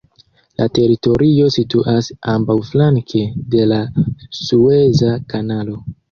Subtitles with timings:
[0.59, 3.21] La teritorio situas ambaŭflanke
[3.55, 3.77] de la
[4.39, 5.77] Sueza Kanalo.